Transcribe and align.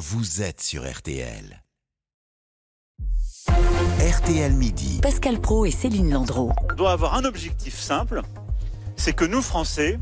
vous 0.00 0.40
êtes 0.40 0.62
sur 0.62 0.90
RTL. 0.90 1.62
RTL 3.46 4.52
Midi. 4.54 4.98
Pascal 5.02 5.38
Pro 5.38 5.66
et 5.66 5.70
Céline 5.70 6.10
Landreau. 6.10 6.52
On 6.70 6.74
doit 6.74 6.92
avoir 6.92 7.16
un 7.16 7.26
objectif 7.26 7.78
simple, 7.78 8.22
c'est 8.96 9.12
que 9.12 9.26
nous, 9.26 9.42
Français, 9.42 9.98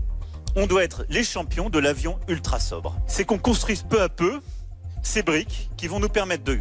on 0.54 0.68
doit 0.68 0.84
être 0.84 1.04
les 1.08 1.24
champions 1.24 1.68
de 1.68 1.80
l'avion 1.80 2.20
ultra 2.28 2.60
sobre. 2.60 2.96
C'est 3.08 3.24
qu'on 3.24 3.38
construise 3.38 3.82
peu 3.82 4.00
à 4.00 4.08
peu 4.08 4.40
ces 5.02 5.24
briques 5.24 5.68
qui 5.76 5.88
vont 5.88 5.98
nous 5.98 6.08
permettre 6.08 6.44
de 6.44 6.60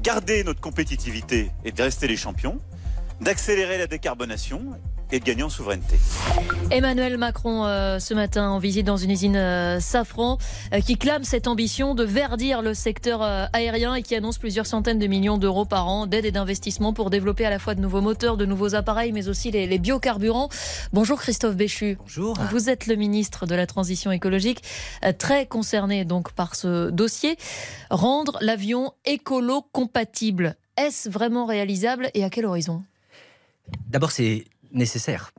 garder 0.00 0.44
notre 0.44 0.60
compétitivité 0.60 1.50
et 1.64 1.72
de 1.72 1.82
rester 1.82 2.06
les 2.06 2.16
champions, 2.16 2.60
d'accélérer 3.20 3.78
la 3.78 3.88
décarbonation 3.88 4.62
et 5.12 5.20
de 5.20 5.24
gagner 5.24 5.42
en 5.42 5.48
souveraineté. 5.48 5.96
Emmanuel 6.70 7.16
Macron, 7.16 7.64
euh, 7.64 7.98
ce 7.98 8.12
matin, 8.14 8.50
en 8.50 8.58
visite 8.58 8.86
dans 8.86 8.96
une 8.96 9.10
usine 9.10 9.36
euh, 9.36 9.78
Safran, 9.78 10.38
euh, 10.72 10.80
qui 10.80 10.96
clame 10.96 11.22
cette 11.22 11.46
ambition 11.46 11.94
de 11.94 12.04
verdir 12.04 12.62
le 12.62 12.74
secteur 12.74 13.22
aérien 13.52 13.94
et 13.94 14.02
qui 14.02 14.14
annonce 14.14 14.38
plusieurs 14.38 14.66
centaines 14.66 14.98
de 14.98 15.06
millions 15.06 15.38
d'euros 15.38 15.64
par 15.64 15.88
an 15.88 16.06
d'aide 16.06 16.24
et 16.24 16.32
d'investissement 16.32 16.92
pour 16.92 17.10
développer 17.10 17.46
à 17.46 17.50
la 17.50 17.58
fois 17.58 17.74
de 17.74 17.80
nouveaux 17.80 18.00
moteurs, 18.00 18.36
de 18.36 18.46
nouveaux 18.46 18.74
appareils, 18.74 19.12
mais 19.12 19.28
aussi 19.28 19.50
les, 19.50 19.66
les 19.66 19.78
biocarburants. 19.78 20.48
Bonjour 20.92 21.20
Christophe 21.20 21.56
Béchu. 21.56 21.98
Bonjour. 22.00 22.36
Vous 22.50 22.68
êtes 22.68 22.86
le 22.86 22.96
ministre 22.96 23.46
de 23.46 23.54
la 23.54 23.66
Transition 23.66 24.10
écologique, 24.10 24.62
très 25.18 25.46
concerné 25.46 26.04
donc 26.04 26.32
par 26.32 26.54
ce 26.54 26.90
dossier. 26.90 27.36
Rendre 27.90 28.38
l'avion 28.40 28.92
écolo-compatible, 29.04 30.56
est-ce 30.76 31.08
vraiment 31.08 31.46
réalisable 31.46 32.10
et 32.14 32.24
à 32.24 32.30
quel 32.30 32.46
horizon? 32.46 32.82
D'abord, 33.88 34.10
c'est 34.10 34.44
nécessaire. 34.76 35.32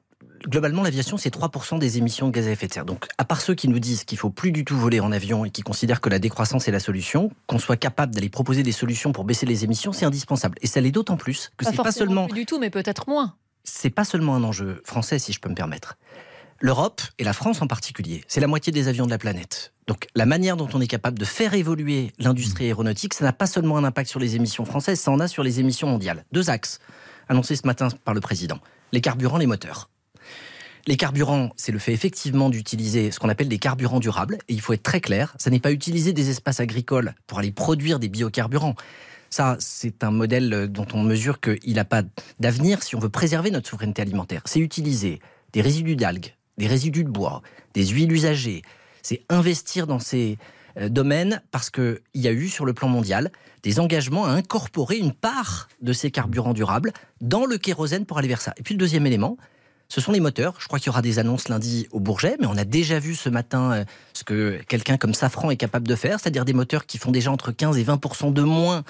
Globalement, 0.45 0.83
l'aviation, 0.83 1.17
c'est 1.17 1.33
3% 1.33 1.79
des 1.79 1.97
émissions 1.97 2.27
de 2.27 2.31
gaz 2.31 2.47
à 2.47 2.51
effet 2.51 2.67
de 2.67 2.73
serre. 2.73 2.85
Donc, 2.85 3.07
à 3.17 3.25
part 3.25 3.41
ceux 3.41 3.55
qui 3.55 3.67
nous 3.67 3.79
disent 3.79 4.03
qu'il 4.03 4.17
faut 4.17 4.29
plus 4.29 4.51
du 4.51 4.63
tout 4.63 4.77
voler 4.77 4.99
en 4.99 5.11
avion 5.11 5.45
et 5.45 5.49
qui 5.49 5.61
considèrent 5.61 5.99
que 5.99 6.09
la 6.09 6.19
décroissance 6.19 6.67
est 6.67 6.71
la 6.71 6.79
solution, 6.79 7.31
qu'on 7.47 7.59
soit 7.59 7.77
capable 7.77 8.13
d'aller 8.13 8.29
proposer 8.29 8.63
des 8.63 8.71
solutions 8.71 9.11
pour 9.11 9.23
baisser 9.23 9.45
les 9.45 9.63
émissions, 9.63 9.93
c'est 9.93 10.05
indispensable. 10.05 10.57
Et 10.61 10.67
ça 10.67 10.79
l'est 10.79 10.91
d'autant 10.91 11.17
plus 11.17 11.51
que 11.57 11.65
c'est 11.65 11.75
pas 11.75 11.91
seulement. 11.91 12.27
Plus 12.27 12.41
du 12.41 12.45
tout, 12.45 12.59
mais 12.59 12.69
peut-être 12.69 13.09
moins. 13.09 13.35
C'est 13.63 13.89
pas 13.89 14.05
seulement 14.05 14.35
un 14.35 14.43
enjeu 14.43 14.81
français, 14.85 15.19
si 15.19 15.33
je 15.33 15.39
peux 15.39 15.49
me 15.49 15.55
permettre. 15.55 15.97
L'Europe, 16.59 17.01
et 17.19 17.23
la 17.23 17.33
France 17.33 17.61
en 17.61 17.67
particulier, 17.67 18.23
c'est 18.27 18.39
la 18.39 18.47
moitié 18.47 18.71
des 18.71 18.87
avions 18.87 19.05
de 19.05 19.11
la 19.11 19.19
planète. 19.19 19.73
Donc 19.85 20.07
la 20.15 20.25
manière 20.25 20.57
dont 20.57 20.69
on 20.73 20.81
est 20.81 20.87
capable 20.87 21.19
de 21.19 21.25
faire 21.25 21.53
évoluer 21.53 22.13
l'industrie 22.17 22.65
aéronautique, 22.65 23.13
ça 23.13 23.25
n'a 23.25 23.33
pas 23.33 23.45
seulement 23.45 23.77
un 23.77 23.83
impact 23.83 24.09
sur 24.09 24.19
les 24.19 24.35
émissions 24.35 24.65
françaises, 24.65 24.99
ça 24.99 25.11
en 25.11 25.19
a 25.19 25.27
sur 25.27 25.43
les 25.43 25.59
émissions 25.59 25.87
mondiales. 25.87 26.25
Deux 26.31 26.49
axes 26.49 26.79
annoncés 27.29 27.55
ce 27.55 27.67
matin 27.67 27.89
par 28.05 28.15
le 28.15 28.21
président 28.21 28.59
les 28.91 29.01
carburants, 29.01 29.37
les 29.37 29.47
moteurs. 29.47 29.89
Les 30.87 30.95
carburants, 30.95 31.51
c'est 31.57 31.73
le 31.73 31.79
fait 31.79 31.91
effectivement 31.91 32.49
d'utiliser 32.49 33.11
ce 33.11 33.19
qu'on 33.19 33.27
appelle 33.27 33.49
des 33.49 33.59
carburants 33.59 33.99
durables. 33.99 34.37
Et 34.47 34.53
il 34.53 34.61
faut 34.61 34.71
être 34.71 34.83
très 34.83 35.01
clair, 35.01 35.35
ça 35.37 35.49
n'est 35.49 35.59
pas 35.59 35.73
utiliser 35.73 36.13
des 36.13 36.29
espaces 36.29 36.61
agricoles 36.61 37.13
pour 37.27 37.39
aller 37.39 37.51
produire 37.51 37.99
des 37.99 38.07
biocarburants. 38.07 38.75
Ça, 39.29 39.57
c'est 39.59 40.05
un 40.05 40.11
modèle 40.11 40.67
dont 40.69 40.87
on 40.93 41.03
mesure 41.03 41.41
qu'il 41.41 41.75
n'a 41.75 41.83
pas 41.83 42.03
d'avenir 42.39 42.83
si 42.83 42.95
on 42.95 42.99
veut 42.99 43.09
préserver 43.09 43.51
notre 43.51 43.69
souveraineté 43.69 44.01
alimentaire. 44.01 44.43
C'est 44.45 44.61
utiliser 44.61 45.19
des 45.51 45.61
résidus 45.61 45.97
d'algues, 45.97 46.33
des 46.57 46.67
résidus 46.67 47.03
de 47.03 47.09
bois, 47.09 47.41
des 47.73 47.85
huiles 47.87 48.13
usagées. 48.13 48.61
C'est 49.01 49.23
investir 49.27 49.87
dans 49.87 49.99
ces 49.99 50.37
euh, 50.77 50.89
domaines 50.89 51.41
parce 51.51 51.69
qu'il 51.69 51.99
y 52.15 52.27
a 52.27 52.31
eu 52.31 52.47
sur 52.47 52.65
le 52.65 52.73
plan 52.73 52.87
mondial 52.87 53.31
des 53.63 53.79
engagements 53.79 54.25
à 54.25 54.29
incorporer 54.29 54.97
une 54.97 55.13
part 55.13 55.67
de 55.81 55.93
ces 55.93 56.11
carburants 56.11 56.53
durables 56.53 56.93
dans 57.21 57.45
le 57.45 57.57
kérosène 57.57 58.05
pour 58.05 58.17
aller 58.17 58.27
vers 58.27 58.41
ça. 58.41 58.53
Et 58.57 58.63
puis 58.63 58.73
le 58.73 58.79
deuxième 58.79 59.05
élément, 59.05 59.37
ce 59.89 60.01
sont 60.01 60.11
les 60.11 60.19
moteurs. 60.19 60.55
Je 60.59 60.67
crois 60.67 60.79
qu'il 60.79 60.87
y 60.87 60.89
aura 60.89 61.01
des 61.01 61.19
annonces 61.19 61.47
lundi 61.47 61.87
au 61.91 61.99
Bourget, 61.99 62.37
mais 62.39 62.47
on 62.47 62.57
a 62.57 62.65
déjà 62.65 62.99
vu 62.99 63.15
ce 63.15 63.29
matin 63.29 63.71
euh, 63.71 63.85
ce 64.13 64.23
que 64.23 64.61
quelqu'un 64.67 64.97
comme 64.97 65.13
Safran 65.13 65.49
est 65.49 65.57
capable 65.57 65.87
de 65.87 65.95
faire, 65.95 66.19
c'est-à-dire 66.19 66.45
des 66.45 66.53
moteurs 66.53 66.85
qui 66.85 66.97
font 66.97 67.11
déjà 67.11 67.31
entre 67.31 67.51
15 67.51 67.77
et 67.77 67.83
20 67.83 68.31
de 68.31 68.41
moins 68.41 68.83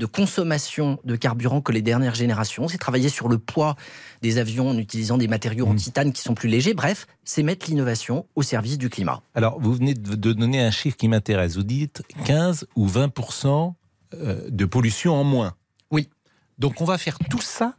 de 0.00 0.06
consommation 0.06 0.98
de 1.04 1.14
carburant 1.14 1.60
que 1.60 1.72
les 1.72 1.82
dernières 1.82 2.14
générations. 2.14 2.66
C'est 2.68 2.78
travailler 2.78 3.10
sur 3.10 3.28
le 3.28 3.38
poids 3.38 3.76
des 4.22 4.38
avions 4.38 4.70
en 4.70 4.78
utilisant 4.78 5.18
des 5.18 5.28
matériaux 5.28 5.66
en 5.66 5.74
mmh. 5.74 5.76
titane 5.76 6.12
qui 6.12 6.22
sont 6.22 6.34
plus 6.34 6.48
légers. 6.48 6.72
Bref, 6.72 7.06
c'est 7.22 7.42
mettre 7.42 7.66
l'innovation 7.68 8.26
au 8.34 8.42
service 8.42 8.78
du 8.78 8.88
climat. 8.88 9.20
Alors, 9.34 9.60
vous 9.60 9.74
venez 9.74 9.92
de 9.92 10.14
donner 10.16 10.60
un 10.62 10.70
chiffre 10.70 10.96
qui 10.96 11.06
m'intéresse. 11.06 11.56
Vous 11.56 11.62
dites 11.62 12.02
15 12.24 12.66
ou 12.76 12.86
20 12.86 13.12
euh, 14.14 14.48
de 14.48 14.64
pollution 14.64 15.14
en 15.14 15.24
moins. 15.24 15.52
Oui. 15.90 16.08
Donc, 16.58 16.80
on 16.80 16.84
va 16.84 16.96
faire 16.96 17.18
tout 17.18 17.42
ça, 17.42 17.74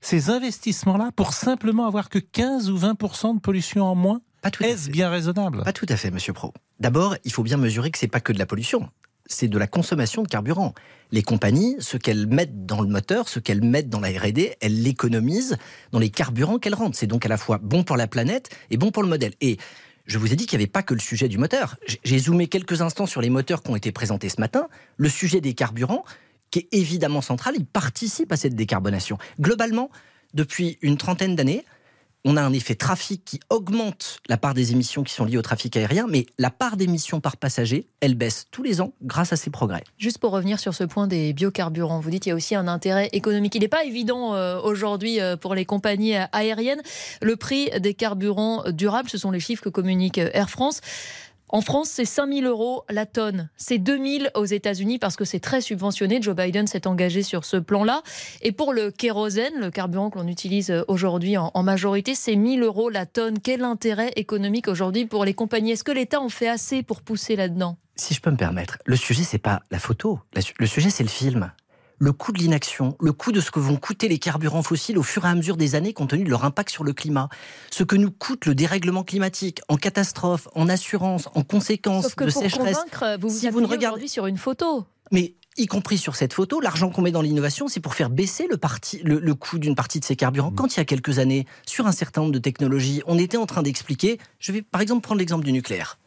ces 0.00 0.30
investissements-là, 0.30 1.10
pour 1.14 1.32
simplement 1.32 1.86
avoir 1.86 2.08
que 2.08 2.18
15 2.18 2.70
ou 2.70 2.78
20% 2.78 3.36
de 3.36 3.40
pollution 3.40 3.84
en 3.84 3.94
moins 3.94 4.20
Est-ce 4.60 4.90
bien 4.90 5.10
raisonnable? 5.10 5.62
Pas 5.64 5.72
tout 5.72 5.86
à 5.88 5.96
fait, 5.96 6.10
Monsieur 6.10 6.32
Pro. 6.32 6.52
D'abord, 6.80 7.16
il 7.24 7.32
faut 7.32 7.42
bien 7.42 7.56
mesurer 7.56 7.90
que 7.90 7.98
c'est 7.98 8.08
pas 8.08 8.20
que 8.20 8.32
de 8.32 8.38
la 8.38 8.46
pollution 8.46 8.88
c'est 9.28 9.48
de 9.48 9.58
la 9.58 9.66
consommation 9.66 10.22
de 10.22 10.28
carburant. 10.28 10.74
Les 11.12 11.22
compagnies, 11.22 11.76
ce 11.78 11.96
qu'elles 11.96 12.26
mettent 12.26 12.66
dans 12.66 12.80
le 12.80 12.88
moteur, 12.88 13.28
ce 13.28 13.38
qu'elles 13.38 13.62
mettent 13.62 13.88
dans 13.88 14.00
la 14.00 14.08
R&D, 14.08 14.56
elles 14.60 14.82
l'économisent 14.82 15.56
dans 15.92 15.98
les 15.98 16.10
carburants 16.10 16.58
qu'elles 16.58 16.74
rendent. 16.74 16.94
C'est 16.94 17.06
donc 17.06 17.24
à 17.24 17.28
la 17.28 17.36
fois 17.36 17.58
bon 17.58 17.84
pour 17.84 17.96
la 17.96 18.06
planète 18.06 18.50
et 18.70 18.76
bon 18.76 18.90
pour 18.90 19.02
le 19.02 19.08
modèle. 19.08 19.34
Et 19.40 19.58
je 20.06 20.18
vous 20.18 20.32
ai 20.32 20.36
dit 20.36 20.46
qu'il 20.46 20.58
n'y 20.58 20.64
avait 20.64 20.70
pas 20.70 20.82
que 20.82 20.94
le 20.94 21.00
sujet 21.00 21.28
du 21.28 21.36
moteur. 21.36 21.76
J'ai 22.02 22.18
zoomé 22.18 22.48
quelques 22.48 22.80
instants 22.80 23.06
sur 23.06 23.20
les 23.20 23.30
moteurs 23.30 23.62
qui 23.62 23.70
ont 23.70 23.76
été 23.76 23.92
présentés 23.92 24.30
ce 24.30 24.40
matin. 24.40 24.68
Le 24.96 25.08
sujet 25.08 25.40
des 25.40 25.52
carburants, 25.52 26.04
qui 26.50 26.60
est 26.60 26.68
évidemment 26.72 27.20
central, 27.20 27.54
il 27.56 27.66
participe 27.66 28.32
à 28.32 28.36
cette 28.36 28.54
décarbonation. 28.54 29.18
Globalement, 29.40 29.90
depuis 30.34 30.78
une 30.82 30.96
trentaine 30.96 31.36
d'années, 31.36 31.64
on 32.24 32.36
a 32.36 32.42
un 32.42 32.52
effet 32.52 32.74
trafic 32.74 33.24
qui 33.24 33.40
augmente 33.48 34.18
la 34.28 34.36
part 34.36 34.52
des 34.52 34.72
émissions 34.72 35.04
qui 35.04 35.14
sont 35.14 35.24
liées 35.24 35.38
au 35.38 35.42
trafic 35.42 35.76
aérien, 35.76 36.06
mais 36.08 36.26
la 36.36 36.50
part 36.50 36.76
d'émissions 36.76 37.20
par 37.20 37.36
passager, 37.36 37.86
elle 38.00 38.16
baisse 38.16 38.46
tous 38.50 38.62
les 38.62 38.80
ans 38.80 38.92
grâce 39.02 39.32
à 39.32 39.36
ces 39.36 39.50
progrès. 39.50 39.84
Juste 39.98 40.18
pour 40.18 40.32
revenir 40.32 40.58
sur 40.58 40.74
ce 40.74 40.84
point 40.84 41.06
des 41.06 41.32
biocarburants, 41.32 42.00
vous 42.00 42.10
dites 42.10 42.24
qu'il 42.24 42.30
y 42.30 42.32
a 42.32 42.36
aussi 42.36 42.54
un 42.54 42.68
intérêt 42.68 43.08
économique. 43.12 43.54
Il 43.54 43.60
n'est 43.60 43.68
pas 43.68 43.84
évident 43.84 44.34
euh, 44.34 44.60
aujourd'hui 44.60 45.20
euh, 45.20 45.36
pour 45.36 45.54
les 45.54 45.64
compagnies 45.64 46.16
aériennes. 46.32 46.82
Le 47.22 47.36
prix 47.36 47.70
des 47.80 47.94
carburants 47.94 48.64
durables, 48.70 49.08
ce 49.08 49.18
sont 49.18 49.30
les 49.30 49.40
chiffres 49.40 49.62
que 49.62 49.68
communique 49.68 50.18
Air 50.18 50.50
France. 50.50 50.80
En 51.50 51.62
France, 51.62 51.88
c'est 51.88 52.04
5 52.04 52.32
000 52.32 52.46
euros 52.46 52.84
la 52.90 53.06
tonne. 53.06 53.48
C'est 53.56 53.78
2 53.78 54.18
000 54.20 54.24
aux 54.34 54.44
États-Unis 54.44 54.98
parce 54.98 55.16
que 55.16 55.24
c'est 55.24 55.40
très 55.40 55.60
subventionné. 55.60 56.20
Joe 56.20 56.36
Biden 56.36 56.66
s'est 56.66 56.86
engagé 56.86 57.22
sur 57.22 57.44
ce 57.44 57.56
plan-là. 57.56 58.02
Et 58.42 58.52
pour 58.52 58.72
le 58.72 58.90
kérosène, 58.90 59.54
le 59.58 59.70
carburant 59.70 60.10
que 60.10 60.18
l'on 60.18 60.28
utilise 60.28 60.84
aujourd'hui 60.88 61.36
en, 61.38 61.62
majorité, 61.62 62.14
c'est 62.14 62.34
1 62.34 62.56
000 62.56 62.66
euros 62.66 62.90
la 62.90 63.06
tonne. 63.06 63.38
Quel 63.38 63.64
intérêt 63.64 64.12
économique 64.16 64.68
aujourd'hui 64.68 65.06
pour 65.06 65.24
les 65.24 65.34
compagnies? 65.34 65.72
Est-ce 65.72 65.84
que 65.84 65.92
l'État 65.92 66.20
en 66.20 66.28
fait 66.28 66.48
assez 66.48 66.82
pour 66.82 67.00
pousser 67.00 67.36
là-dedans? 67.36 67.78
Si 67.96 68.14
je 68.14 68.20
peux 68.20 68.30
me 68.30 68.36
permettre, 68.36 68.78
le 68.84 68.96
sujet, 68.96 69.24
c'est 69.24 69.38
pas 69.38 69.62
la 69.70 69.78
photo. 69.78 70.20
Le 70.58 70.66
sujet, 70.66 70.90
c'est 70.90 71.02
le 71.02 71.08
film 71.08 71.50
le 71.98 72.12
coût 72.12 72.32
de 72.32 72.38
l'inaction, 72.38 72.96
le 73.00 73.12
coût 73.12 73.32
de 73.32 73.40
ce 73.40 73.50
que 73.50 73.60
vont 73.60 73.76
coûter 73.76 74.08
les 74.08 74.18
carburants 74.18 74.62
fossiles 74.62 74.98
au 74.98 75.02
fur 75.02 75.24
et 75.24 75.28
à 75.28 75.34
mesure 75.34 75.56
des 75.56 75.74
années 75.74 75.92
compte 75.92 76.10
tenu 76.10 76.24
de 76.24 76.30
leur 76.30 76.44
impact 76.44 76.70
sur 76.70 76.84
le 76.84 76.92
climat, 76.92 77.28
ce 77.70 77.82
que 77.82 77.96
nous 77.96 78.10
coûte 78.10 78.46
le 78.46 78.54
dérèglement 78.54 79.04
climatique 79.04 79.60
en 79.68 79.76
catastrophe, 79.76 80.48
en 80.54 80.68
assurance, 80.68 81.28
en 81.34 81.42
conséquences 81.42 82.14
de 82.14 82.30
sécheresse. 82.30 82.78
vous 83.20 83.30
si 83.30 83.50
vous 83.50 83.60
ne 83.60 83.66
regardez 83.66 84.08
sur 84.08 84.26
une 84.26 84.38
photo. 84.38 84.86
Mais 85.10 85.34
y 85.56 85.66
compris 85.66 85.98
sur 85.98 86.14
cette 86.14 86.32
photo, 86.32 86.60
l'argent 86.60 86.90
qu'on 86.90 87.02
met 87.02 87.10
dans 87.10 87.22
l'innovation, 87.22 87.66
c'est 87.66 87.80
pour 87.80 87.94
faire 87.94 88.10
baisser 88.10 88.46
le, 88.48 88.56
parti, 88.56 89.00
le, 89.02 89.34
coût 89.34 89.58
d'une 89.58 89.74
partie 89.74 89.98
de 89.98 90.04
ces 90.04 90.14
carburants. 90.14 90.52
Mmh. 90.52 90.54
Quand 90.54 90.76
il 90.76 90.78
y 90.78 90.80
a 90.80 90.84
quelques 90.84 91.18
années, 91.18 91.46
sur 91.66 91.86
un 91.86 91.92
certain 91.92 92.20
nombre 92.20 92.32
de 92.32 92.38
technologies, 92.38 93.02
on 93.06 93.18
était 93.18 93.36
en 93.36 93.46
train 93.46 93.62
d'expliquer, 93.62 94.18
je 94.38 94.52
vais 94.52 94.62
par 94.62 94.80
exemple 94.80 95.02
prendre 95.02 95.18
l'exemple 95.18 95.44
du 95.44 95.52
nucléaire, 95.52 95.98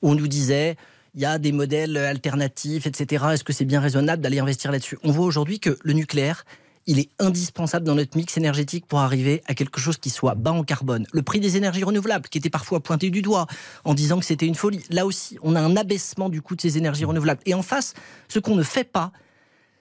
où 0.00 0.10
on 0.10 0.14
nous 0.14 0.28
disait, 0.28 0.76
il 1.14 1.20
y 1.20 1.24
a 1.24 1.38
des 1.38 1.52
modèles 1.52 1.96
alternatifs, 1.96 2.86
etc. 2.86 3.24
Est-ce 3.32 3.44
que 3.44 3.52
c'est 3.52 3.64
bien 3.64 3.80
raisonnable 3.80 4.22
d'aller 4.22 4.40
investir 4.40 4.72
là-dessus? 4.72 4.98
On 5.04 5.12
voit 5.12 5.24
aujourd'hui 5.24 5.60
que 5.60 5.78
le 5.82 5.92
nucléaire, 5.92 6.44
il 6.86 6.98
est 6.98 7.10
indispensable 7.18 7.86
dans 7.86 7.94
notre 7.94 8.16
mix 8.16 8.36
énergétique 8.36 8.86
pour 8.86 8.98
arriver 8.98 9.42
à 9.46 9.54
quelque 9.54 9.80
chose 9.80 9.96
qui 9.96 10.10
soit 10.10 10.34
bas 10.34 10.52
en 10.52 10.64
carbone. 10.64 11.06
Le 11.12 11.22
prix 11.22 11.40
des 11.40 11.56
énergies 11.56 11.84
renouvelables, 11.84 12.28
qui 12.28 12.38
était 12.38 12.50
parfois 12.50 12.80
pointé 12.80 13.10
du 13.10 13.22
doigt 13.22 13.46
en 13.84 13.94
disant 13.94 14.18
que 14.18 14.24
c'était 14.24 14.46
une 14.46 14.54
folie, 14.54 14.82
là 14.90 15.06
aussi, 15.06 15.38
on 15.42 15.54
a 15.54 15.60
un 15.60 15.76
abaissement 15.76 16.28
du 16.28 16.42
coût 16.42 16.56
de 16.56 16.60
ces 16.60 16.76
énergies 16.76 17.04
renouvelables. 17.04 17.40
Et 17.46 17.54
en 17.54 17.62
face, 17.62 17.94
ce 18.28 18.38
qu'on 18.38 18.56
ne 18.56 18.62
fait 18.62 18.84
pas, 18.84 19.12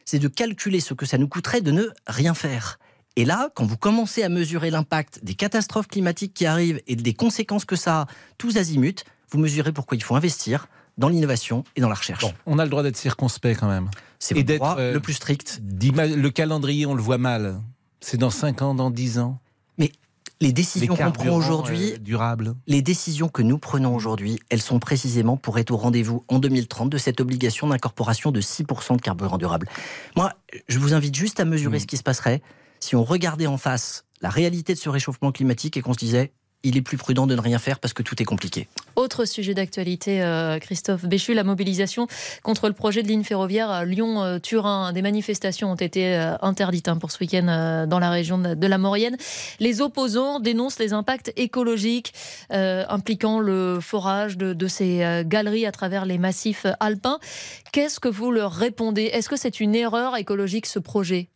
c'est 0.05 0.19
de 0.19 0.27
calculer 0.27 0.79
ce 0.79 0.93
que 0.93 1.05
ça 1.05 1.17
nous 1.17 1.27
coûterait 1.27 1.61
de 1.61 1.71
ne 1.71 1.85
rien 2.07 2.33
faire. 2.33 2.79
Et 3.15 3.25
là, 3.25 3.49
quand 3.53 3.65
vous 3.65 3.77
commencez 3.77 4.23
à 4.23 4.29
mesurer 4.29 4.69
l'impact 4.69 5.23
des 5.23 5.33
catastrophes 5.33 5.87
climatiques 5.87 6.33
qui 6.33 6.45
arrivent 6.45 6.81
et 6.87 6.95
des 6.95 7.13
conséquences 7.13 7.65
que 7.65 7.75
ça 7.75 8.01
a, 8.01 8.07
tous 8.37 8.57
azimuts, 8.57 9.03
vous 9.29 9.39
mesurez 9.39 9.71
pourquoi 9.71 9.97
il 9.97 10.03
faut 10.03 10.15
investir 10.15 10.67
dans 10.97 11.09
l'innovation 11.09 11.63
et 11.75 11.81
dans 11.81 11.89
la 11.89 11.95
recherche. 11.95 12.25
on 12.45 12.59
a 12.59 12.63
le 12.63 12.69
droit 12.69 12.83
d'être 12.83 12.97
circonspect 12.97 13.59
quand 13.59 13.67
même. 13.67 13.89
C'est 14.19 14.35
le 14.35 14.43
droit 14.43 14.77
euh, 14.79 14.93
le 14.93 14.99
plus 14.99 15.13
strict. 15.13 15.61
Le 15.63 16.29
calendrier, 16.29 16.85
on 16.85 16.93
le 16.93 17.01
voit 17.01 17.17
mal. 17.17 17.59
C'est 17.99 18.17
dans 18.17 18.29
5 18.29 18.61
ans, 18.61 18.75
dans 18.75 18.91
10 18.91 19.19
ans. 19.19 19.39
Mais 19.77 19.91
les 20.39 20.53
décisions 20.53 20.95
qu'on 20.95 21.11
prend 21.11 21.35
aujourd'hui, 21.35 21.93
euh, 21.93 22.53
les 22.67 22.81
décisions 22.81 23.29
que 23.29 23.41
nous 23.41 23.57
prenons 23.57 23.95
aujourd'hui, 23.95 24.39
elles 24.49 24.61
sont 24.61 24.79
précisément 24.79 25.37
pour 25.37 25.57
être 25.59 25.71
au 25.71 25.77
rendez-vous 25.77 26.23
en 26.27 26.39
2030 26.39 26.89
de 26.89 26.97
cette 26.97 27.21
obligation 27.21 27.67
d'incorporation 27.67 28.31
de 28.31 28.41
6% 28.41 28.97
de 28.97 29.01
carburant 29.01 29.37
durable. 29.37 29.67
Moi, 30.15 30.31
je 30.67 30.79
vous 30.79 30.93
invite 30.93 31.15
juste 31.15 31.39
à 31.39 31.45
mesurer 31.45 31.77
mm. 31.77 31.81
ce 31.81 31.87
qui 31.87 31.97
se 31.97 32.03
passerait 32.03 32.41
si 32.79 32.95
on 32.95 33.03
regardait 33.03 33.47
en 33.47 33.57
face 33.57 34.05
la 34.21 34.29
réalité 34.29 34.73
de 34.73 34.79
ce 34.79 34.89
réchauffement 34.89 35.31
climatique 35.31 35.77
et 35.77 35.81
qu'on 35.81 35.93
se 35.93 35.99
disait 35.99 36.33
il 36.63 36.77
est 36.77 36.81
plus 36.81 36.97
prudent 36.97 37.27
de 37.27 37.35
ne 37.35 37.41
rien 37.41 37.59
faire 37.59 37.79
parce 37.79 37.93
que 37.93 38.03
tout 38.03 38.21
est 38.21 38.25
compliqué. 38.25 38.67
Autre 38.95 39.25
sujet 39.25 39.53
d'actualité, 39.53 40.21
euh, 40.21 40.59
Christophe 40.59 41.05
Béchu, 41.05 41.33
la 41.33 41.43
mobilisation 41.43 42.07
contre 42.41 42.67
le 42.67 42.73
projet 42.73 43.03
de 43.03 43.07
ligne 43.07 43.23
ferroviaire 43.23 43.85
Lyon-Turin. 43.85 44.93
Des 44.93 45.01
manifestations 45.01 45.71
ont 45.71 45.75
été 45.75 46.15
euh, 46.15 46.35
interdites 46.41 46.87
hein, 46.87 46.97
pour 46.97 47.11
ce 47.11 47.19
week-end 47.19 47.47
euh, 47.47 47.85
dans 47.85 47.99
la 47.99 48.09
région 48.09 48.37
de 48.37 48.67
la 48.67 48.77
Maurienne. 48.77 49.17
Les 49.59 49.81
opposants 49.81 50.39
dénoncent 50.39 50.79
les 50.79 50.93
impacts 50.93 51.33
écologiques 51.35 52.13
impliquant 52.49 53.39
le 53.39 53.79
forage 53.81 54.37
de, 54.37 54.53
de 54.53 54.67
ces 54.67 55.23
galeries 55.25 55.65
à 55.65 55.71
travers 55.71 56.05
les 56.05 56.17
massifs 56.17 56.65
alpins. 56.79 57.19
Qu'est-ce 57.71 57.99
que 57.99 58.07
vous 58.07 58.31
leur 58.31 58.51
répondez? 58.51 59.03
Est-ce 59.03 59.29
que 59.29 59.35
c'est 59.35 59.59
une 59.59 59.75
erreur 59.75 60.15
écologique 60.15 60.65
ce 60.65 60.79
projet? 60.79 61.29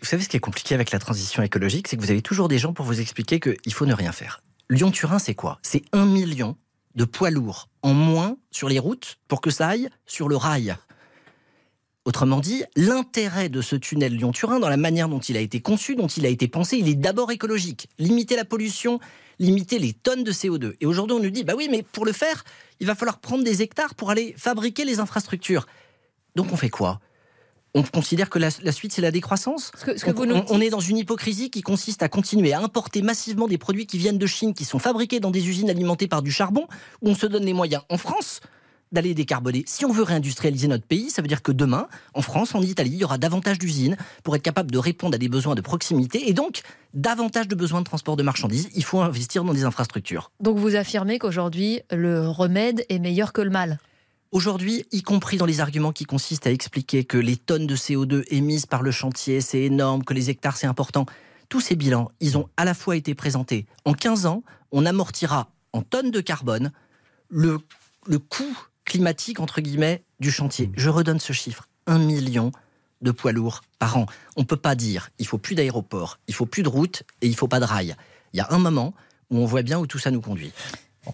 Vous 0.00 0.06
savez, 0.06 0.22
ce 0.22 0.28
qui 0.28 0.36
est 0.36 0.40
compliqué 0.40 0.74
avec 0.74 0.90
la 0.90 0.98
transition 0.98 1.42
écologique, 1.42 1.88
c'est 1.88 1.96
que 1.96 2.02
vous 2.02 2.10
avez 2.10 2.22
toujours 2.22 2.48
des 2.48 2.58
gens 2.58 2.72
pour 2.72 2.86
vous 2.86 3.00
expliquer 3.00 3.40
qu'il 3.40 3.72
faut 3.72 3.86
ne 3.86 3.94
rien 3.94 4.12
faire. 4.12 4.42
Lyon-Turin, 4.70 5.18
c'est 5.18 5.34
quoi? 5.34 5.58
C'est 5.62 5.82
un 5.92 6.06
million 6.06 6.56
de 6.94 7.04
poids 7.04 7.30
lourds 7.30 7.68
en 7.82 7.92
moins 7.92 8.36
sur 8.50 8.68
les 8.68 8.78
routes 8.78 9.18
pour 9.28 9.40
que 9.40 9.50
ça 9.50 9.68
aille 9.68 9.88
sur 10.06 10.28
le 10.28 10.36
rail. 10.36 10.76
Autrement 12.06 12.40
dit, 12.40 12.64
l'intérêt 12.76 13.48
de 13.48 13.60
ce 13.60 13.76
tunnel 13.76 14.16
Lyon-Turin, 14.16 14.58
dans 14.58 14.70
la 14.70 14.78
manière 14.78 15.08
dont 15.08 15.18
il 15.18 15.36
a 15.36 15.40
été 15.40 15.60
conçu, 15.60 15.96
dont 15.96 16.06
il 16.06 16.24
a 16.24 16.30
été 16.30 16.48
pensé, 16.48 16.78
il 16.78 16.88
est 16.88 16.94
d'abord 16.94 17.30
écologique. 17.30 17.88
Limiter 17.98 18.36
la 18.36 18.46
pollution, 18.46 19.00
limiter 19.38 19.78
les 19.78 19.92
tonnes 19.92 20.24
de 20.24 20.32
CO2. 20.32 20.76
Et 20.80 20.86
aujourd'hui, 20.86 21.16
on 21.16 21.22
nous 21.22 21.30
dit, 21.30 21.44
bah 21.44 21.52
oui, 21.56 21.68
mais 21.70 21.82
pour 21.82 22.06
le 22.06 22.12
faire, 22.12 22.44
il 22.80 22.86
va 22.86 22.94
falloir 22.94 23.18
prendre 23.18 23.44
des 23.44 23.60
hectares 23.60 23.94
pour 23.94 24.10
aller 24.10 24.34
fabriquer 24.38 24.84
les 24.84 24.98
infrastructures. 24.98 25.66
Donc 26.36 26.52
on 26.52 26.56
fait 26.56 26.70
quoi? 26.70 27.00
On 27.74 27.82
considère 27.82 28.30
que 28.30 28.38
la, 28.38 28.50
suite, 28.72 28.92
c'est 28.92 29.02
la 29.02 29.10
décroissance 29.10 29.72
on, 30.48 30.60
est 30.60 30.70
dans 30.70 30.80
une 30.80 30.98
hypocrisie 30.98 31.50
qui 31.50 31.62
consiste 31.62 32.02
à 32.02 32.08
continuer 32.08 32.52
à 32.52 32.60
importer 32.60 33.02
massivement 33.02 33.46
des 33.46 33.58
produits 33.58 33.86
qui 33.86 33.98
viennent 33.98 34.18
de 34.18 34.26
Chine, 34.26 34.54
qui 34.54 34.64
sont 34.64 34.78
fabriqués 34.78 35.20
dans 35.20 35.30
des 35.30 35.48
usines 35.48 35.70
alimentées 35.70 36.08
par 36.08 36.22
du 36.22 36.32
charbon, 36.32 36.66
où 37.02 37.10
on 37.10 37.14
se 37.14 37.26
donne 37.26 37.44
les 37.44 37.52
moyens 37.52 37.82
en 37.88 37.96
France 37.96 38.40
d'aller 38.92 39.14
décarboner. 39.14 39.62
Si 39.66 39.84
on 39.84 39.92
veut 39.92 40.02
réindustrialiser 40.02 40.66
notre 40.66 40.84
pays, 40.84 41.10
ça 41.10 41.22
veut 41.22 41.28
dire 41.28 41.42
que 41.42 41.52
demain, 41.52 41.86
en 42.12 42.22
France, 42.22 42.56
en 42.56 42.62
Italie, 42.62 42.90
il 42.94 42.98
y 42.98 43.04
aura 43.04 43.18
davantage 43.18 43.58
d'usines 43.58 43.96
pour 44.24 44.34
être 44.34 44.42
capable 44.42 44.72
de 44.72 44.78
répondre 44.78 45.14
à 45.14 45.18
des 45.18 45.28
besoins 45.28 45.54
de 45.54 45.60
proximité 45.60 46.28
et 46.28 46.32
donc 46.32 46.62
davantage 46.92 47.46
de 47.46 47.54
besoins 47.54 47.80
de 47.80 47.84
transport 47.84 48.16
de 48.16 48.24
marchandises. 48.24 48.68
Il 48.74 48.82
faut 48.82 49.00
investir 49.00 49.44
dans 49.44 49.54
des 49.54 49.62
infrastructures. 49.62 50.32
Donc 50.40 50.58
vous 50.58 50.74
affirmez 50.74 51.20
qu'aujourd'hui, 51.20 51.82
le 51.92 52.28
remède 52.28 52.84
est 52.88 52.98
meilleur 52.98 53.32
que 53.32 53.42
le 53.42 53.50
mal 53.50 53.78
Aujourd'hui, 54.32 54.86
y 54.92 55.02
compris 55.02 55.38
dans 55.38 55.46
les 55.46 55.58
arguments 55.58 55.90
qui 55.90 56.04
consistent 56.04 56.46
à 56.46 56.52
expliquer 56.52 57.02
que 57.02 57.18
les 57.18 57.36
tonnes 57.36 57.66
de 57.66 57.74
CO2 57.74 58.22
émises 58.28 58.64
par 58.64 58.80
le 58.80 58.92
chantier, 58.92 59.40
c'est 59.40 59.62
énorme, 59.62 60.04
que 60.04 60.14
les 60.14 60.30
hectares, 60.30 60.56
c'est 60.56 60.68
important, 60.68 61.04
tous 61.48 61.60
ces 61.60 61.74
bilans, 61.74 62.12
ils 62.20 62.38
ont 62.38 62.48
à 62.56 62.64
la 62.64 62.74
fois 62.74 62.94
été 62.94 63.16
présentés. 63.16 63.66
En 63.84 63.92
15 63.92 64.26
ans, 64.26 64.44
on 64.70 64.86
amortira 64.86 65.50
en 65.72 65.82
tonnes 65.82 66.12
de 66.12 66.20
carbone 66.20 66.70
le, 67.28 67.58
le 68.06 68.20
coût 68.20 68.56
climatique, 68.84 69.40
entre 69.40 69.60
guillemets, 69.60 70.04
du 70.20 70.30
chantier. 70.30 70.70
Je 70.76 70.90
redonne 70.90 71.18
ce 71.18 71.32
chiffre. 71.32 71.68
Un 71.88 71.98
million 71.98 72.52
de 73.00 73.10
poids 73.10 73.32
lourds 73.32 73.62
par 73.80 73.96
an. 73.96 74.06
On 74.36 74.42
ne 74.42 74.46
peut 74.46 74.56
pas 74.56 74.76
dire 74.76 75.10
il 75.18 75.26
faut 75.26 75.38
plus 75.38 75.56
d'aéroports, 75.56 76.20
il 76.28 76.34
faut 76.34 76.46
plus 76.46 76.62
de 76.62 76.68
routes 76.68 77.02
et 77.20 77.26
il 77.26 77.34
faut 77.34 77.48
pas 77.48 77.58
de 77.58 77.64
rails. 77.64 77.96
Il 78.32 78.36
y 78.36 78.40
a 78.40 78.46
un 78.50 78.58
moment 78.58 78.94
où 79.30 79.38
on 79.38 79.44
voit 79.46 79.62
bien 79.62 79.80
où 79.80 79.88
tout 79.88 79.98
ça 79.98 80.12
nous 80.12 80.20
conduit. 80.20 80.52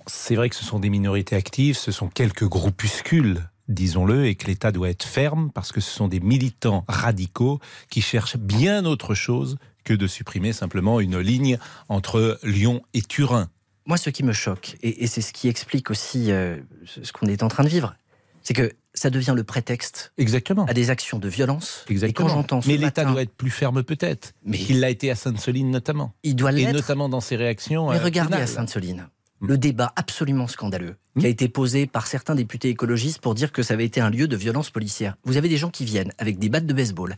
C'est 0.06 0.34
vrai 0.34 0.48
que 0.48 0.56
ce 0.56 0.64
sont 0.64 0.78
des 0.78 0.90
minorités 0.90 1.36
actives, 1.36 1.76
ce 1.76 1.92
sont 1.92 2.08
quelques 2.08 2.46
groupuscules 2.46 3.42
disons-le, 3.68 4.26
et 4.26 4.34
que 4.34 4.46
l'État 4.46 4.72
doit 4.72 4.88
être 4.90 5.04
ferme 5.04 5.50
parce 5.52 5.72
que 5.72 5.80
ce 5.80 5.90
sont 5.90 6.08
des 6.08 6.20
militants 6.20 6.84
radicaux 6.88 7.60
qui 7.90 8.00
cherchent 8.00 8.36
bien 8.36 8.84
autre 8.84 9.14
chose 9.14 9.56
que 9.84 9.94
de 9.94 10.06
supprimer 10.06 10.52
simplement 10.52 11.00
une 11.00 11.18
ligne 11.18 11.58
entre 11.88 12.38
Lyon 12.42 12.82
et 12.94 13.02
Turin. 13.02 13.48
Moi, 13.86 13.96
ce 13.96 14.10
qui 14.10 14.24
me 14.24 14.32
choque, 14.32 14.76
et, 14.82 15.06
c'est 15.06 15.20
ce 15.20 15.32
qui 15.32 15.48
explique 15.48 15.90
aussi 15.90 16.32
euh, 16.32 16.56
ce 16.84 17.12
qu'on 17.12 17.26
est 17.26 17.44
en 17.44 17.48
train 17.48 17.62
de 17.62 17.68
vivre, 17.68 17.94
c'est 18.42 18.54
que 18.54 18.72
ça 18.94 19.10
devient 19.10 19.34
le 19.36 19.44
prétexte 19.44 20.12
Exactement. 20.18 20.64
à 20.64 20.74
des 20.74 20.90
actions 20.90 21.18
de 21.18 21.28
violence. 21.28 21.84
Exactement. 21.88 22.28
j'entends 22.28 22.60
Mais 22.66 22.76
l'État 22.76 23.04
doit 23.04 23.22
être 23.22 23.34
plus 23.34 23.50
ferme 23.50 23.84
peut-être. 23.84 24.32
Mais 24.44 24.58
il 24.68 24.80
l'a 24.80 24.90
été 24.90 25.10
à 25.10 25.14
Sainte-Soline 25.14 25.70
notamment. 25.70 26.14
Il 26.22 26.34
doit 26.34 26.50
l'être. 26.50 26.70
Et 26.70 26.72
notamment 26.72 27.08
dans 27.08 27.20
ses 27.20 27.36
réactions. 27.36 27.90
Mais 27.90 27.98
euh, 27.98 28.04
regardez 28.04 28.38
à 28.38 28.46
Sainte-Soline 28.46 29.08
le 29.40 29.58
débat 29.58 29.92
absolument 29.96 30.46
scandaleux 30.46 30.96
qui 31.18 31.24
a 31.24 31.28
hmm. 31.28 31.32
été 31.32 31.48
posé 31.48 31.86
par 31.86 32.06
certains 32.06 32.34
députés 32.34 32.68
écologistes 32.68 33.20
pour 33.20 33.34
dire 33.34 33.52
que 33.52 33.62
ça 33.62 33.74
avait 33.74 33.84
été 33.84 34.00
un 34.00 34.10
lieu 34.10 34.28
de 34.28 34.36
violence 34.36 34.70
policière. 34.70 35.16
Vous 35.24 35.36
avez 35.36 35.48
des 35.48 35.56
gens 35.56 35.70
qui 35.70 35.84
viennent 35.84 36.12
avec 36.18 36.38
des 36.38 36.48
battes 36.48 36.66
de 36.66 36.74
baseball, 36.74 37.14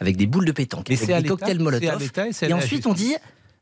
avec 0.00 0.16
des 0.16 0.26
boules 0.26 0.44
de 0.44 0.52
pétanque, 0.52 0.90
avec 0.90 1.22
des 1.22 1.28
cocktails 1.28 1.58
Molotov, 1.58 2.10
et, 2.42 2.52
ensuite 2.52 2.86
on 2.86 2.94
dit 2.94 3.14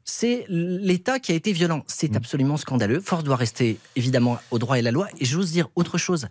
c'est 0.05 0.45
l'État 0.49 1.19
qui 1.19 1.33
a 1.33 1.35
été 1.35 1.53
violent. 1.53 1.83
C'est 1.89 2.13
hmm. 2.13 2.17
absolument 2.17 2.57
scandaleux. 2.57 3.01
Force 3.01 3.25
doit 3.25 3.37
rester 3.37 3.79
évidemment 3.97 4.39
au 4.51 4.59
droit 4.59 4.79
et 4.79 4.83
la 4.83 4.93
loi. 4.93 5.09
Et 5.19 5.25
j'ose 5.25 5.51
dire 5.51 5.69
autre 5.75 5.99
chose. 5.99 6.29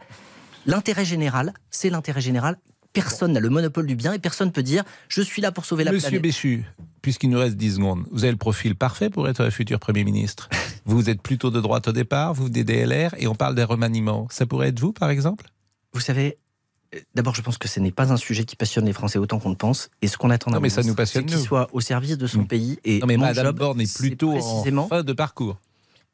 L'intérêt 0.66 1.06
général, 1.06 1.54
c'est 1.69 1.89
l'intérêt 1.89 2.22
général 2.22 2.57
personne 2.95 3.33
n'a 3.33 3.42
le 3.42 3.50
monopole 3.50 3.86
du 3.86 3.95
bien 3.95 4.13
et 4.13 4.19
personne 4.19 4.48
ne 4.48 4.54
peut 4.54 4.63
dire 4.63 4.83
je 5.10 5.22
suis 5.22 5.42
là 5.42 5.51
pour 5.51 5.66
sauver 5.66 5.83
la 5.83 5.92
planète. 5.92 6.06
Monsieur 6.06 6.19
Béchu, 6.19 6.63
puisqu'il 7.01 7.30
nous 7.30 7.38
reste 7.38 7.57
10 7.57 7.75
secondes, 7.75 8.06
vous 8.12 8.24
avez 8.24 8.31
le 8.31 8.38
profil 8.38 8.75
parfait 8.75 9.10
pour 9.10 9.27
être 9.27 9.50
futur 9.50 9.80
Premier 9.80 10.04
ministre. 10.04 10.50
Vous 10.85 11.09
êtes 11.09 11.21
plutôt 11.21 11.51
de 11.51 11.59
droite 11.59 11.87
au 11.87 11.91
départ, 11.91 12.33
vous 12.33 12.49
des 12.49 12.63
DLR 12.63 13.15
et 13.17 13.27
on 13.27 13.35
parle 13.35 13.55
des 13.55 13.63
remaniements. 13.63 14.27
Ça 14.29 14.45
pourrait 14.45 14.69
être 14.69 14.79
vous, 14.79 14.93
par 14.93 15.09
exemple? 15.09 15.45
Vous 15.93 15.99
savez, 15.99 16.37
euh, 16.93 16.99
D'abord, 17.15 17.35
je 17.35 17.41
pense 17.41 17.57
que 17.57 17.67
ce 17.67 17.79
n'est 17.79 17.91
pas 17.91 18.13
un 18.13 18.17
sujet 18.17 18.45
qui 18.45 18.55
passionne 18.55 18.85
les 18.85 18.93
Français 18.93 19.17
autant 19.17 19.39
qu'on 19.39 19.49
le 19.49 19.55
pense. 19.55 19.89
Et 20.01 20.07
ce 20.07 20.17
qu'on 20.17 20.29
attend 20.29 20.51
d'un 20.51 20.59
ministre, 20.59 20.83
c'est 21.05 21.25
qu'il 21.25 21.39
soit 21.39 21.69
au 21.73 21.81
service 21.81 22.17
de 22.17 22.27
son 22.27 22.41
mm. 22.41 22.47
pays. 22.47 22.79
Et 22.85 22.99
non, 22.99 23.07
mais 23.07 23.17
Madame 23.17 23.51
Borne 23.51 23.81
est 23.81 23.97
plutôt 23.97 24.37
en 24.37 24.87
fin 24.87 25.03
de 25.03 25.13
parcours. 25.13 25.57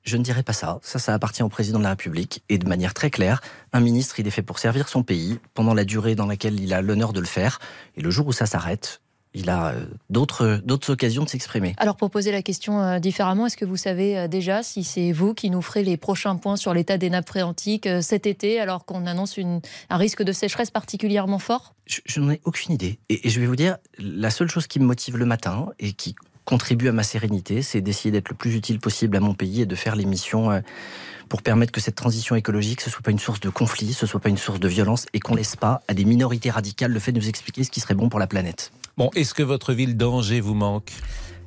Je 0.04 0.18
ne 0.18 0.24
dirais 0.24 0.42
pas 0.42 0.54
ça. 0.54 0.80
Ça, 0.82 0.98
ça 0.98 1.14
appartient 1.14 1.44
au 1.44 1.50
président 1.50 1.78
de 1.78 1.84
la 1.84 1.92
République. 1.92 2.44
Et 2.50 2.58
de 2.58 2.68
manière 2.68 2.94
très 2.94 3.12
claire, 3.12 3.42
un 3.72 3.82
ministre, 3.82 4.20
il 4.20 4.26
est 4.26 4.32
fait 4.32 4.42
pour 4.42 4.58
servir 4.58 4.88
son 4.88 5.04
pays 5.04 5.40
pendant 5.54 5.76
la 5.76 5.84
durée 5.84 6.16
dans 6.16 6.26
laquelle 6.26 6.60
il 6.60 6.74
a 6.74 6.82
l'honneur 6.82 7.14
de 7.14 7.20
le 7.20 7.28
faire. 7.28 7.60
Et 7.98 8.02
le 8.02 8.10
jour 8.10 8.26
où 8.26 8.32
ça 8.32 8.48
s'arrête, 8.48 9.02
il 9.34 9.50
a 9.50 9.74
euh, 9.74 9.86
d'autres 10.10 10.90
occasions 10.90 11.24
de 11.24 11.30
s'exprimer. 11.30 11.74
Alors 11.78 11.96
pour 11.96 12.10
poser 12.10 12.32
la 12.32 12.42
question 12.42 12.82
euh, 12.82 13.00
différemment, 13.00 13.46
est-ce 13.46 13.58
que 13.58 13.66
vous 13.66 13.78
savez 13.78 14.18
euh, 14.18 14.28
déjà 14.28 14.64
si 14.64 14.84
c'est 14.84 15.12
vous 15.12 15.34
qui 15.34 15.50
nous 15.50 15.62
ferez 15.62 15.84
les 15.84 15.98
prochains 15.98 16.36
points 16.36 16.56
sur 16.56 16.74
l'état 16.74 16.98
des 16.98 17.10
nappes 17.10 17.28
phréatiques 17.28 17.88
cet 18.02 18.28
été, 18.28 18.60
alors 18.60 18.86
qu'on 18.86 19.06
annonce 19.06 19.38
une, 19.38 19.62
un 19.90 19.98
risque 19.98 20.24
de 20.24 20.32
sécheresse 20.32 20.72
particulièrement 20.72 21.40
fort? 21.40 21.76
Je, 21.86 22.20
n'en 22.20 22.32
ai 22.32 22.42
aucune 22.46 22.74
idée. 22.74 23.00
et, 23.10 23.30
je 23.30 23.40
vais 23.40 23.46
vous 23.46 23.56
dire, 23.56 23.78
la 23.98 24.30
seule 24.30 24.50
chose 24.50 24.68
qui 24.68 24.80
me 24.80 24.86
motive 24.86 25.18
le 25.18 25.26
matin 25.26 25.68
et 25.80 25.94
qui 25.94 26.16
contribue 26.46 26.90
à 26.90 26.92
ma 26.92 27.04
sérénité, 27.04 27.62
c'est 27.62 27.82
d'essayer 27.82 28.12
d'être 28.12 28.30
le 28.30 28.36
plus 28.36 28.56
utile 28.56 28.80
possible 28.80 29.16
à 29.18 29.20
mon 29.20 29.34
pays 29.34 29.62
et 29.62 29.66
de 29.66 29.76
faire 29.76 29.96
l'émission 29.96 30.52
euh, 30.52 30.60
pour 31.30 31.42
permettre 31.42 31.72
que 31.72 31.80
cette 31.80 31.96
transition 31.96 32.36
écologique, 32.36 32.82
ce 32.82 32.90
soit 32.90 33.02
pas 33.02 33.12
une 33.12 33.20
source 33.20 33.40
de 33.40 33.50
conflit, 33.50 33.94
ce 33.94 34.06
soit 34.06 34.20
pas 34.20 34.30
une 34.30 34.38
source 34.38 34.60
de 34.60 34.68
violence 34.68 35.06
et 35.14 35.20
qu'on 35.20 35.36
laisse 35.36 35.56
pas 35.56 35.82
à 35.88 35.94
des 35.94 36.04
minorités 36.04 36.50
radicales 36.50 36.92
le 36.92 37.00
fait 37.00 37.12
de 37.12 37.20
nous 37.20 37.30
expliquer 37.30 37.64
ce 37.64 37.72
qui 37.72 37.80
serait 37.80 37.94
bon 37.94 38.10
pour 38.10 38.20
la 38.20 38.28
planète. 38.28 38.72
Est-ce 39.16 39.34
que 39.34 39.42
votre 39.42 39.74
ville 39.74 39.98
d'Angers 39.98 40.42
vous 40.42 40.54
manque? 40.54 40.92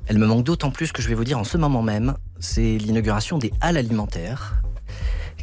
Elle 0.07 0.19
me 0.19 0.27
manque 0.27 0.45
d'autant 0.45 0.71
plus 0.71 0.91
que 0.91 1.01
je 1.01 1.09
vais 1.09 1.15
vous 1.15 1.25
dire 1.25 1.39
en 1.39 1.45
ce 1.45 1.57
moment 1.57 1.83
même, 1.83 2.15
c'est 2.41 2.79
l'inauguration 2.79 3.39
des 3.39 3.53
halles 3.61 3.77
alimentaires 3.77 4.57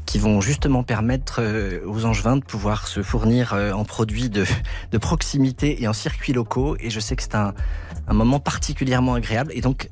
qui 0.06 0.20
vont 0.20 0.42
justement 0.42 0.84
permettre 0.84 1.40
euh, 1.40 1.80
aux 1.86 2.06
Angevins 2.06 2.36
de 2.36 2.44
pouvoir 2.44 2.88
se 2.88 3.02
fournir 3.02 3.54
euh, 3.54 3.72
en 3.72 3.86
produits 3.86 4.30
de, 4.30 4.46
de 4.92 4.98
proximité 4.98 5.82
et 5.82 5.88
en 5.88 5.94
circuits 5.94 6.34
locaux. 6.34 6.76
Et 6.82 6.90
je 6.90 7.00
sais 7.00 7.16
que 7.16 7.24
c'est 7.24 7.36
un, 7.36 7.54
un 8.08 8.14
moment 8.14 8.40
particulièrement 8.40 9.14
agréable. 9.14 9.52
Et 9.56 9.62
donc, 9.62 9.90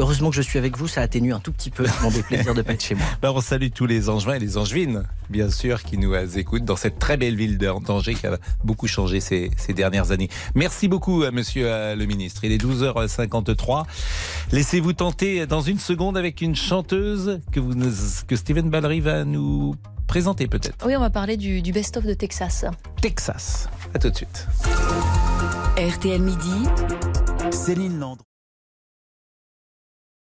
Heureusement 0.00 0.30
que 0.30 0.36
je 0.36 0.40
suis 0.40 0.58
avec 0.58 0.78
vous, 0.78 0.88
ça 0.88 1.02
atténue 1.02 1.34
un 1.34 1.40
tout 1.40 1.52
petit 1.52 1.68
peu 1.68 1.84
mon 2.02 2.10
déplaisir 2.10 2.54
de 2.54 2.62
pas 2.62 2.72
être 2.72 2.82
chez 2.82 2.94
moi. 2.94 3.04
Ben, 3.20 3.32
on 3.34 3.42
salue 3.42 3.68
tous 3.74 3.84
les 3.84 4.08
Angevins 4.08 4.36
et 4.36 4.38
les 4.38 4.56
Angevines, 4.56 5.04
bien 5.28 5.50
sûr, 5.50 5.82
qui 5.82 5.98
nous 5.98 6.14
écoutent 6.38 6.64
dans 6.64 6.76
cette 6.76 6.98
très 6.98 7.18
belle 7.18 7.36
ville 7.36 7.58
d'Angers 7.58 8.14
qui 8.14 8.26
a 8.26 8.38
beaucoup 8.64 8.86
changé 8.86 9.20
ces, 9.20 9.50
ces, 9.58 9.74
dernières 9.74 10.10
années. 10.10 10.30
Merci 10.54 10.88
beaucoup, 10.88 11.22
euh, 11.22 11.30
monsieur 11.30 11.66
euh, 11.66 11.94
le 11.94 12.06
ministre. 12.06 12.44
Il 12.44 12.52
est 12.52 12.64
12h53. 12.64 13.84
Laissez-vous 14.52 14.94
tenter 14.94 15.46
dans 15.46 15.60
une 15.60 15.78
seconde 15.78 16.16
avec 16.16 16.40
une 16.40 16.56
chanteuse 16.56 17.40
que, 17.52 17.60
vous, 17.60 17.74
que 18.26 18.36
Steven 18.36 18.70
Ballery 18.70 19.00
va 19.00 19.26
nous 19.26 19.74
présenter 20.06 20.46
peut-être. 20.46 20.86
Oui, 20.86 20.96
on 20.96 21.00
va 21.00 21.10
parler 21.10 21.36
du, 21.36 21.60
du 21.60 21.72
best-of 21.72 22.06
de 22.06 22.14
Texas. 22.14 22.64
Texas. 23.02 23.68
À 23.92 23.98
tout 23.98 24.08
de 24.08 24.16
suite. 24.16 24.46
RTL 25.76 26.22
Midi. 26.22 26.64
Céline 27.50 27.98
Landreau. 27.98 28.29